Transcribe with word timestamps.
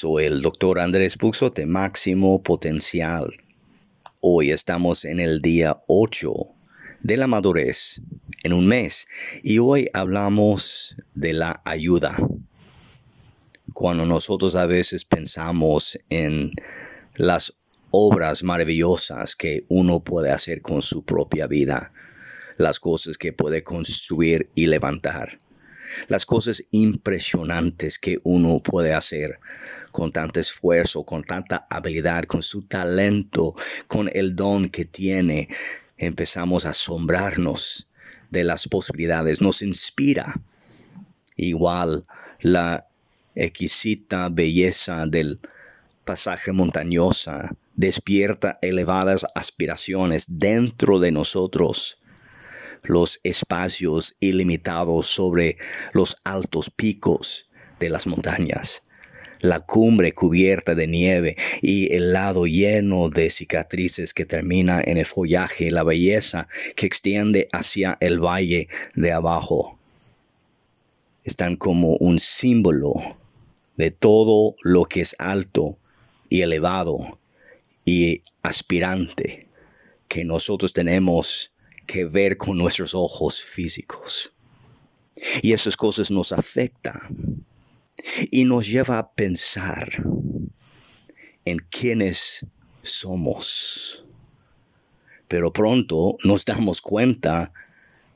Soy 0.00 0.26
el 0.26 0.42
doctor 0.42 0.78
Andrés 0.78 1.16
Puxo 1.16 1.50
de 1.50 1.66
Máximo 1.66 2.40
Potencial. 2.40 3.32
Hoy 4.20 4.52
estamos 4.52 5.04
en 5.04 5.18
el 5.18 5.42
día 5.42 5.80
8 5.88 6.32
de 7.00 7.16
la 7.16 7.26
madurez 7.26 8.00
en 8.44 8.52
un 8.52 8.68
mes 8.68 9.08
y 9.42 9.58
hoy 9.58 9.88
hablamos 9.92 10.94
de 11.16 11.32
la 11.32 11.62
ayuda. 11.64 12.16
Cuando 13.72 14.06
nosotros 14.06 14.54
a 14.54 14.66
veces 14.66 15.04
pensamos 15.04 15.98
en 16.10 16.52
las 17.16 17.54
obras 17.90 18.44
maravillosas 18.44 19.34
que 19.34 19.64
uno 19.68 20.04
puede 20.04 20.30
hacer 20.30 20.62
con 20.62 20.80
su 20.80 21.04
propia 21.04 21.48
vida, 21.48 21.92
las 22.56 22.78
cosas 22.78 23.18
que 23.18 23.32
puede 23.32 23.64
construir 23.64 24.44
y 24.54 24.66
levantar, 24.66 25.40
las 26.08 26.26
cosas 26.26 26.64
impresionantes 26.70 27.98
que 27.98 28.18
uno 28.24 28.60
puede 28.60 28.92
hacer 28.92 29.40
con 29.90 30.12
tanto 30.12 30.40
esfuerzo, 30.40 31.04
con 31.04 31.24
tanta 31.24 31.66
habilidad, 31.70 32.24
con 32.24 32.42
su 32.42 32.62
talento, 32.62 33.54
con 33.86 34.08
el 34.12 34.36
don 34.36 34.68
que 34.68 34.84
tiene, 34.84 35.48
empezamos 35.96 36.66
a 36.66 36.70
asombrarnos 36.70 37.88
de 38.30 38.44
las 38.44 38.68
posibilidades, 38.68 39.40
nos 39.40 39.62
inspira. 39.62 40.34
Igual 41.36 42.02
la 42.40 42.86
exquisita 43.34 44.28
belleza 44.28 45.06
del 45.06 45.40
pasaje 46.04 46.52
montañosa 46.52 47.56
despierta 47.74 48.58
elevadas 48.60 49.26
aspiraciones 49.34 50.26
dentro 50.28 50.98
de 50.98 51.12
nosotros 51.12 51.98
los 52.82 53.20
espacios 53.22 54.16
ilimitados 54.20 55.06
sobre 55.06 55.56
los 55.92 56.16
altos 56.24 56.70
picos 56.70 57.48
de 57.78 57.90
las 57.90 58.06
montañas, 58.06 58.84
la 59.40 59.60
cumbre 59.60 60.12
cubierta 60.12 60.74
de 60.74 60.86
nieve 60.86 61.36
y 61.62 61.92
el 61.94 62.12
lado 62.12 62.46
lleno 62.46 63.08
de 63.08 63.30
cicatrices 63.30 64.14
que 64.14 64.24
termina 64.24 64.82
en 64.84 64.96
el 64.96 65.06
follaje, 65.06 65.70
la 65.70 65.84
belleza 65.84 66.48
que 66.74 66.86
extiende 66.86 67.48
hacia 67.52 67.96
el 68.00 68.18
valle 68.18 68.68
de 68.94 69.12
abajo. 69.12 69.78
Están 71.24 71.56
como 71.56 71.96
un 71.96 72.18
símbolo 72.18 72.94
de 73.76 73.90
todo 73.90 74.56
lo 74.62 74.84
que 74.86 75.02
es 75.02 75.14
alto 75.18 75.78
y 76.28 76.42
elevado 76.42 77.18
y 77.84 78.22
aspirante 78.42 79.46
que 80.08 80.24
nosotros 80.24 80.72
tenemos 80.72 81.52
que 81.88 82.04
ver 82.04 82.36
con 82.36 82.58
nuestros 82.58 82.94
ojos 82.94 83.42
físicos. 83.42 84.32
Y 85.42 85.52
esas 85.52 85.76
cosas 85.76 86.12
nos 86.12 86.30
afectan 86.30 87.44
y 88.30 88.44
nos 88.44 88.68
lleva 88.68 88.98
a 88.98 89.10
pensar 89.10 90.04
en 91.44 91.58
quiénes 91.70 92.46
somos. 92.82 94.04
Pero 95.26 95.52
pronto 95.52 96.16
nos 96.22 96.44
damos 96.44 96.80
cuenta 96.80 97.52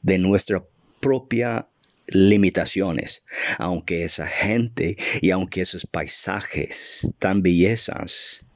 de 0.00 0.18
nuestra 0.18 0.64
propia 1.00 1.68
limitaciones, 2.06 3.24
aunque 3.58 4.04
esa 4.04 4.28
gente 4.28 4.96
y 5.20 5.32
aunque 5.32 5.62
esos 5.62 5.86
paisajes 5.86 7.08
tan 7.18 7.42
bellezas 7.42 8.46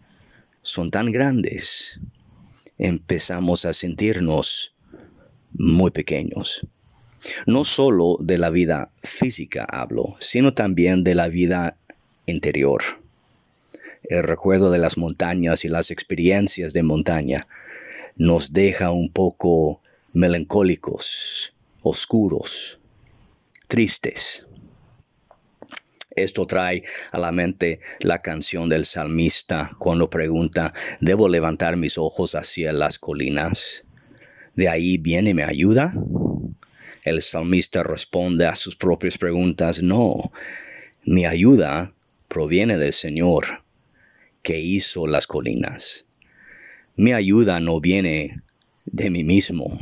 son 0.62 0.92
tan 0.92 1.10
grandes, 1.10 1.98
empezamos 2.78 3.64
a 3.64 3.72
sentirnos 3.72 4.76
muy 5.60 5.90
pequeños. 5.90 6.66
No 7.46 7.64
solo 7.64 8.16
de 8.18 8.38
la 8.38 8.48
vida 8.48 8.92
física 9.02 9.66
hablo, 9.70 10.16
sino 10.18 10.54
también 10.54 11.04
de 11.04 11.14
la 11.14 11.28
vida 11.28 11.76
interior. 12.24 12.82
El 14.04 14.22
recuerdo 14.22 14.70
de 14.70 14.78
las 14.78 14.96
montañas 14.96 15.64
y 15.66 15.68
las 15.68 15.90
experiencias 15.90 16.72
de 16.72 16.82
montaña 16.82 17.46
nos 18.16 18.54
deja 18.54 18.90
un 18.90 19.12
poco 19.12 19.82
melancólicos, 20.14 21.54
oscuros, 21.82 22.80
tristes. 23.68 24.46
Esto 26.16 26.46
trae 26.46 26.82
a 27.12 27.18
la 27.18 27.32
mente 27.32 27.80
la 28.00 28.20
canción 28.22 28.68
del 28.70 28.86
salmista 28.86 29.76
cuando 29.78 30.08
pregunta, 30.08 30.72
¿debo 31.00 31.28
levantar 31.28 31.76
mis 31.76 31.98
ojos 31.98 32.34
hacia 32.34 32.72
las 32.72 32.98
colinas? 32.98 33.84
¿De 34.60 34.68
ahí 34.68 34.98
viene 34.98 35.32
mi 35.32 35.40
ayuda? 35.40 35.94
El 37.06 37.22
salmista 37.22 37.82
responde 37.82 38.44
a 38.44 38.56
sus 38.56 38.76
propias 38.76 39.16
preguntas, 39.16 39.82
no, 39.82 40.32
mi 41.02 41.24
ayuda 41.24 41.94
proviene 42.28 42.76
del 42.76 42.92
Señor 42.92 43.64
que 44.42 44.60
hizo 44.60 45.06
las 45.06 45.26
colinas. 45.26 46.04
Mi 46.94 47.14
ayuda 47.14 47.58
no 47.58 47.80
viene 47.80 48.42
de 48.84 49.08
mí 49.08 49.24
mismo. 49.24 49.78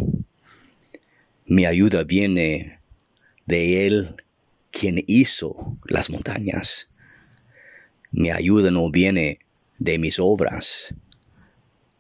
Mi 1.45 1.67
ayuda 1.67 2.05
viene 2.05 2.79
de 3.47 3.89
Él 3.89 4.15
quien 4.71 5.03
hizo 5.09 5.77
las 5.87 6.09
montañas. 6.09 6.89
Mi 8.13 8.31
ayuda 8.31 8.71
no 8.71 8.93
viene 8.93 9.41
de 9.81 9.99
mis 9.99 10.21
obras. 10.21 10.95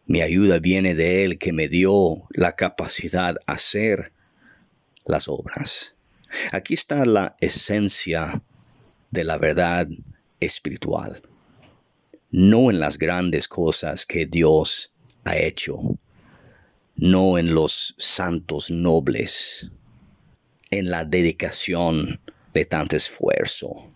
Mi 0.09 0.23
ayuda 0.23 0.59
viene 0.59 0.95
de 0.95 1.27
Él 1.27 1.37
que 1.37 1.53
me 1.53 1.69
dio 1.69 2.23
la 2.31 2.57
capacidad 2.57 3.35
a 3.47 3.53
hacer 3.53 4.11
las 5.05 5.29
obras. 5.29 5.97
Aquí 6.51 6.73
está 6.73 7.05
la 7.05 7.37
esencia 7.43 8.43
de 9.11 9.25
la 9.25 9.37
verdad 9.37 9.87
espiritual. 10.41 11.21
No 12.31 12.71
en 12.71 12.81
las 12.81 12.97
grandes 12.97 13.49
cosas 13.49 14.07
que 14.07 14.25
Dios 14.25 14.95
ha 15.25 15.37
hecho, 15.37 15.79
no 16.97 17.37
en 17.37 17.55
los 17.55 17.95
santos 17.99 18.71
nobles, 18.71 19.71
en 20.71 20.91
la 20.91 21.05
dedicación 21.05 22.19
de 22.55 22.65
tanto 22.65 22.97
esfuerzo, 22.97 23.93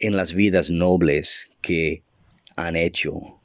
en 0.00 0.16
las 0.16 0.32
vidas 0.32 0.70
nobles 0.70 1.50
que 1.60 2.02
han 2.56 2.76
hecho 2.76 3.41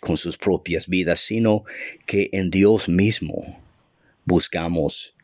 con 0.00 0.16
sus 0.16 0.36
propias 0.36 0.88
vidas, 0.88 1.20
sino 1.20 1.64
que 2.06 2.30
en 2.32 2.50
Dios 2.50 2.88
mismo 2.88 3.62
buscamos 4.24 5.14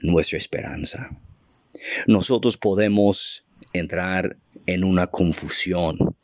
nuestra 0.00 0.38
esperanza. 0.38 1.10
Nosotros 2.06 2.56
podemos 2.56 3.44
entrar 3.72 4.36
en 4.66 4.84
una 4.84 5.06
confusión 5.06 6.16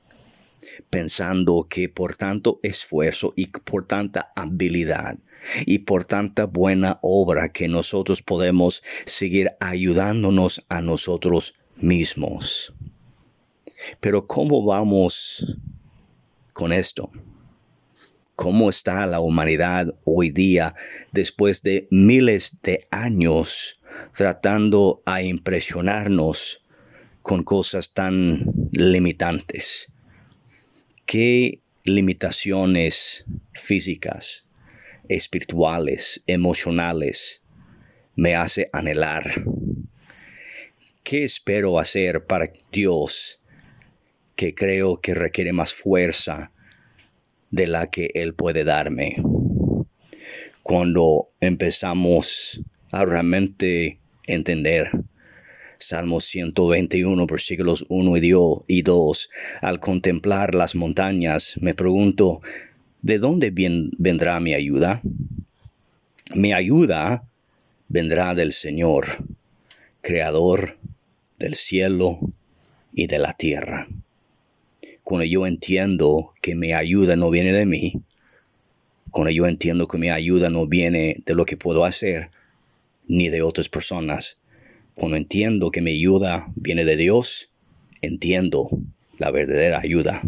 pensando 0.91 1.66
que 1.69 1.88
por 1.88 2.16
tanto 2.16 2.60
esfuerzo 2.62 3.32
y 3.37 3.47
por 3.47 3.84
tanta 3.84 4.31
habilidad 4.34 5.19
y 5.66 5.81
por 5.81 6.05
tanta 6.05 6.47
buena 6.47 6.99
obra 7.03 7.50
que 7.50 7.69
nosotros 7.69 8.22
podemos 8.22 8.82
seguir 9.05 9.53
ayudándonos 9.61 10.65
a 10.69 10.81
nosotros 10.81 11.55
mismos. 11.76 12.72
Pero 14.00 14.26
¿cómo 14.26 14.65
vamos 14.65 15.59
con 16.53 16.72
esto? 16.72 17.11
Cómo 18.36 18.68
está 18.68 19.06
la 19.06 19.20
humanidad 19.20 19.94
hoy 20.04 20.30
día 20.30 20.74
después 21.12 21.62
de 21.62 21.86
miles 21.90 22.60
de 22.62 22.86
años 22.90 23.80
tratando 24.12 25.02
a 25.06 25.22
impresionarnos 25.22 26.64
con 27.22 27.42
cosas 27.42 27.94
tan 27.94 28.40
limitantes. 28.72 29.92
¿Qué 31.06 31.60
limitaciones 31.84 33.24
físicas, 33.52 34.46
espirituales, 35.08 36.22
emocionales 36.26 37.42
me 38.16 38.34
hace 38.34 38.69
anhelar? 38.72 39.32
¿Qué 41.02 41.25
espero 41.25 41.78
hacer 41.78 42.26
para 42.26 42.50
Dios 42.72 43.40
que 44.37 44.54
creo 44.54 45.00
que 45.00 45.14
requiere 45.14 45.52
más 45.52 45.72
fuerza 45.72 46.50
de 47.54 47.68
la 47.68 47.88
que 47.88 48.10
Él 48.14 48.34
puede 48.34 48.64
darme. 48.64 49.22
Cuando 50.64 51.28
empezamos 51.40 52.62
a 52.90 53.04
realmente 53.04 54.00
entender 54.26 54.90
Salmo 55.78 56.18
121, 56.18 57.26
versículos 57.26 57.86
1 57.88 58.16
y 58.66 58.82
2, 58.82 59.30
al 59.60 59.78
contemplar 59.78 60.54
las 60.54 60.74
montañas, 60.74 61.56
me 61.60 61.74
pregunto, 61.74 62.40
¿de 63.02 63.18
dónde 63.18 63.52
vendrá 63.98 64.40
mi 64.40 64.54
ayuda? 64.54 65.00
Mi 66.34 66.52
ayuda 66.52 67.24
vendrá 67.88 68.34
del 68.34 68.52
Señor, 68.52 69.06
Creador 70.00 70.78
del 71.38 71.54
cielo 71.54 72.18
y 72.92 73.06
de 73.06 73.18
la 73.18 73.32
tierra 73.32 73.86
cuando 75.04 75.26
yo 75.26 75.46
entiendo 75.46 76.32
que 76.40 76.54
mi 76.54 76.72
ayuda 76.72 77.14
no 77.14 77.30
viene 77.30 77.52
de 77.52 77.66
mí, 77.66 78.02
cuando 79.10 79.30
yo 79.30 79.46
entiendo 79.46 79.86
que 79.86 79.98
mi 79.98 80.08
ayuda 80.08 80.48
no 80.48 80.66
viene 80.66 81.22
de 81.24 81.34
lo 81.34 81.44
que 81.44 81.58
puedo 81.58 81.84
hacer, 81.84 82.30
ni 83.06 83.28
de 83.28 83.42
otras 83.42 83.68
personas, 83.68 84.38
cuando 84.94 85.18
entiendo 85.18 85.70
que 85.70 85.82
mi 85.82 85.92
ayuda 85.92 86.48
viene 86.56 86.86
de 86.86 86.96
Dios, 86.96 87.50
entiendo 88.00 88.70
la 89.18 89.30
verdadera 89.30 89.78
ayuda. 89.78 90.22